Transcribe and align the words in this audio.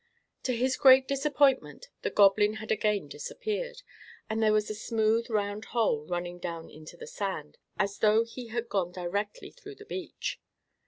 To 0.45 0.55
his 0.55 0.77
great 0.77 1.07
disappointment 1.07 1.89
the 2.01 2.09
Goblin 2.09 2.53
had 2.55 2.71
again 2.71 3.07
disappeared, 3.07 3.83
and 4.31 4.41
there 4.41 4.51
was 4.51 4.67
a 4.71 4.73
smooth, 4.73 5.29
round 5.29 5.65
hole 5.65 6.07
running 6.07 6.39
down 6.39 6.71
into 6.71 6.97
the 6.97 7.05
sand, 7.05 7.59
as 7.77 7.99
though 7.99 8.23
he 8.23 8.47
had 8.47 8.67
gone 8.67 8.91
directly 8.91 9.51
through 9.51 9.75
the 9.75 9.85
beach. 9.85 10.39